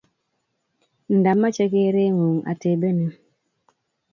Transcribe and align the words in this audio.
Nda 1.17 1.31
mache 1.41 1.65
keree 1.71 2.07
ng'ung' 2.13 2.45
atebenin. 2.51 3.11